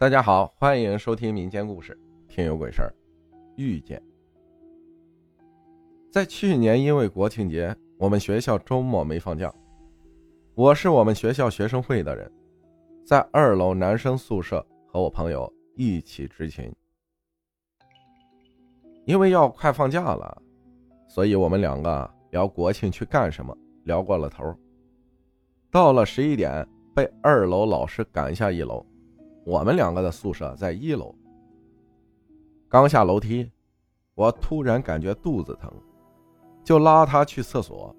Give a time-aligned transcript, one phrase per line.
[0.00, 1.92] 大家好，欢迎收听民间故事
[2.32, 2.94] 《听有鬼事儿》。
[3.56, 4.00] 遇见，
[6.12, 9.52] 在去年因为国庆节，我们学校周末没放假。
[10.54, 12.30] 我是我们学校学生会的人，
[13.04, 16.72] 在二楼男生宿舍和我朋友一起执勤。
[19.04, 20.40] 因为要快放假了，
[21.08, 23.52] 所以我们两个聊国庆去干什么，
[23.82, 24.54] 聊过了头。
[25.72, 28.86] 到了十一点，被二楼老师赶下一楼。
[29.48, 31.14] 我们两个的宿舍在一楼。
[32.68, 33.50] 刚下楼梯，
[34.14, 35.72] 我突然感觉肚子疼，
[36.62, 37.96] 就拉他去厕所。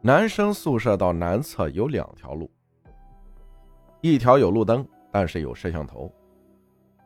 [0.00, 2.50] 男生宿舍到南侧有两条路，
[4.00, 6.12] 一条有路灯，但是有摄像头。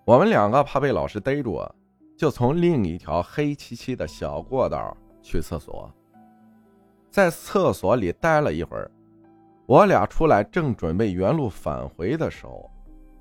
[0.06, 1.62] 我们两个怕被老师逮住，
[2.17, 5.92] 就从另一条黑漆漆的小过道去厕所。
[7.11, 8.91] 在厕所里待了一会儿。
[9.67, 12.71] 我俩出来，正准备原路返回的时候，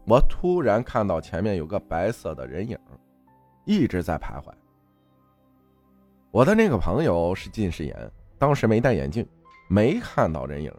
[0.05, 2.77] 我突然看到前面有个白色的人影，
[3.65, 4.51] 一直在徘徊。
[6.31, 9.25] 我的那个朋友是近视眼，当时没戴眼镜，
[9.69, 10.73] 没看到人影。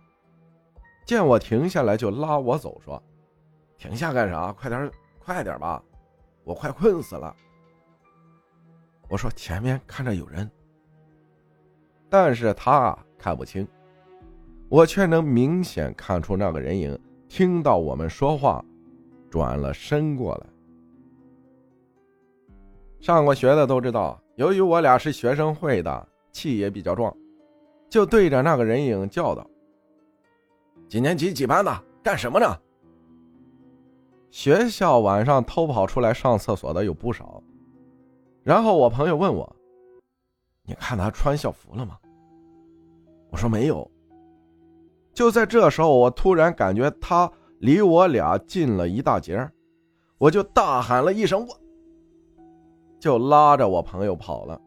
[1.07, 3.03] 见我停下来，就拉我走，说
[3.79, 4.53] ：“停下干啥？
[4.53, 5.83] 快点，快点吧，
[6.45, 7.35] 我快困死了。”
[9.09, 10.51] 我说：“前面看着有人。”
[12.11, 13.67] 但是他看不清。
[14.69, 16.99] 我却能明显看出那个人影
[17.29, 18.65] 听到我们说话，
[19.31, 20.47] 转了身过来。
[23.01, 27.15] 上过学的都知道，由于我俩是学生会的，气也比较壮，
[27.89, 29.47] 就对着那个人影叫道
[30.89, 31.85] ：“几年级几班的？
[32.03, 32.59] 干什么呢？”
[34.31, 37.41] 学校晚上偷跑出来上厕所的有不少。
[38.43, 39.57] 然后我朋友问我
[40.67, 41.97] ：“你看他穿校服了吗？”
[43.31, 43.89] 我说：“没有。”
[45.15, 49.49] 就在这时候，我突然感觉他离我俩近了一大截
[50.19, 51.61] 我就大喊了一声“我”，
[52.99, 54.61] 就拉着我朋友跑了。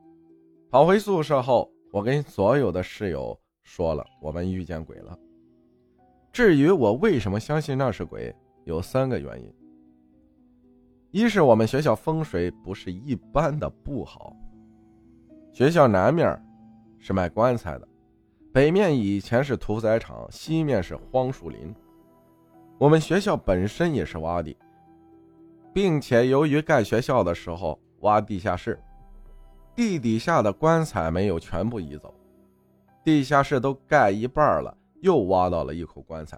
[0.69, 5.17] 跑回宿舍后，我跟所有的室友说了我们遇见鬼了。
[6.31, 8.33] 至于我为什么相信那是鬼，
[8.63, 9.53] 有三个原因：
[11.11, 14.35] 一是我们学校风水不是一般的不好，
[15.51, 16.39] 学校南面
[16.99, 17.87] 是卖棺材的。
[18.57, 21.75] 北面以前是屠宰场，西面是荒树林。
[22.79, 24.57] 我们学校本身也是洼地，
[25.71, 28.81] 并且由于盖学校的时候挖地下室，
[29.75, 32.11] 地底下的棺材没有全部移走，
[33.03, 36.35] 地下室都盖一半了，又挖到了一口棺材。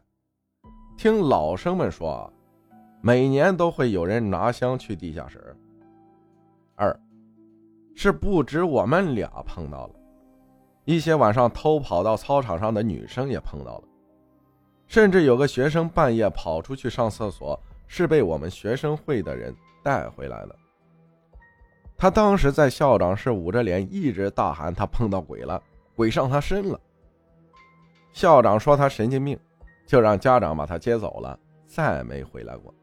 [0.97, 2.33] 听老生们说啊，
[2.99, 5.55] 每年都会有人拿香去地下室。
[6.75, 6.99] 二，
[7.95, 9.93] 是不止我们俩碰到了。
[10.89, 13.83] 一些晚上偷跑到操场上的女生也碰到了，
[14.87, 20.55] 甚至有个学生半夜跑出去上厕所，是被我们学生会的人带回来的。
[21.95, 25.61] 他当时在校长室捂着脸，一直大喊他碰到鬼了，
[25.95, 26.81] 鬼上他身了。
[28.11, 29.39] 校长说他神经病，
[29.85, 32.73] 就让家长把他接走了，再没回来过。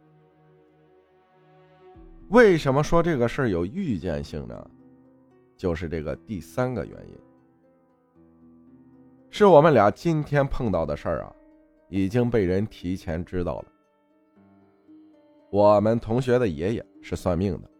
[2.28, 4.70] 为什么说这个事儿有预见性呢？
[5.56, 7.18] 就是这个第三个原因。
[9.38, 11.30] 是我们俩今天碰到的事儿啊，
[11.90, 13.66] 已经被人提前知道了。
[15.50, 17.70] 我们同学的爷爷是算命的，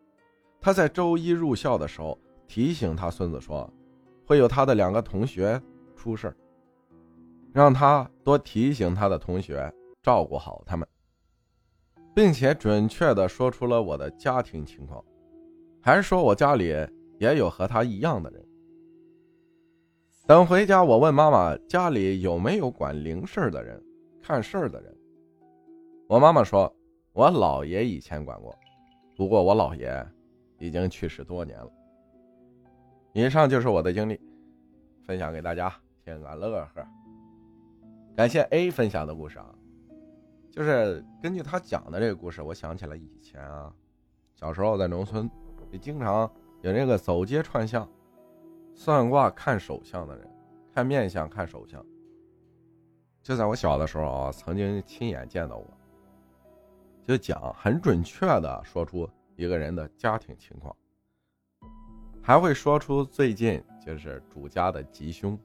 [0.60, 3.72] 他在周一入校的时候提醒他孙子说，
[4.26, 5.58] 会有他的两个同学
[5.96, 6.36] 出事儿，
[7.54, 10.86] 让他多提醒他的同学，照顾好他们，
[12.14, 15.02] 并且准确的说出了我的家庭情况，
[15.80, 16.66] 还说我家里
[17.18, 18.45] 也有和他一样的人。
[20.26, 23.80] 等回家，我问妈妈家里有没有管灵事的人、
[24.20, 24.92] 看事儿的人。
[26.08, 26.74] 我妈妈说，
[27.12, 28.52] 我姥爷以前管过，
[29.16, 30.04] 不过我姥爷
[30.58, 31.70] 已经去世多年了。
[33.12, 34.20] 以上就是我的经历，
[35.04, 35.72] 分享给大家
[36.04, 36.84] 听个乐呵。
[38.16, 39.54] 感谢 A 分享的故事啊，
[40.50, 43.72] 就是根据他讲的这个故事，我想起了以前啊，
[44.34, 45.30] 小时候在农村，
[45.70, 46.28] 也经常
[46.62, 47.88] 有那个走街串巷。
[48.78, 50.30] 算卦看手相的人，
[50.72, 51.84] 看面相看手相。
[53.22, 55.66] 就在我小的时候啊，曾经亲眼见到过。
[57.06, 60.76] 就讲很准确的说出一个人的家庭情况，
[62.22, 65.38] 还会说出最近就是主家的吉凶。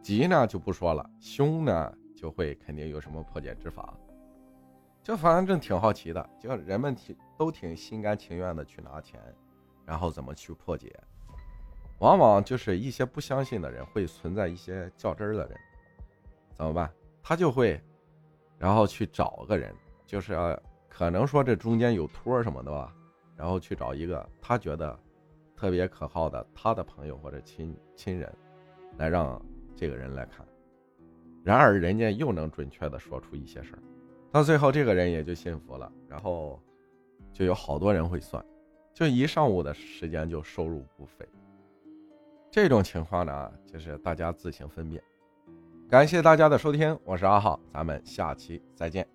[0.00, 3.92] 吉呢就不说了，凶呢就会肯定有什么破解之法。
[5.02, 9.20] 就反正挺好奇的，就人们挺都挺心甘情愿的去拿钱，
[9.84, 10.98] 然后怎么去破解。
[12.02, 15.56] 往往就是一些不相信的人会存在一些较真儿的人，
[16.56, 16.92] 怎么办？
[17.22, 17.80] 他就会，
[18.58, 19.72] 然后去找个人
[20.04, 20.36] 就是
[20.88, 22.92] 可能说这中间有托什么的吧，
[23.36, 24.98] 然后去找一个他觉得
[25.54, 28.28] 特别可靠的他的朋友或者亲亲人，
[28.96, 29.40] 来让
[29.76, 30.44] 这个人来看。
[31.44, 33.82] 然而人家又能准确的说出一些事儿，
[34.32, 36.60] 到最后这个人也就信服了，然后
[37.32, 38.44] 就有好多人会算，
[38.92, 41.24] 就一上午的时间就收入不菲。
[42.52, 45.02] 这种情况呢，就是大家自行分辨。
[45.88, 49.08] 感谢大家的收听，我是阿浩，咱们下期再见。